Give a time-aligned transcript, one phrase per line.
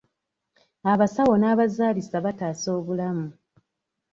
[0.91, 3.27] Abasawo n'abazaalisa bataasa obulamu.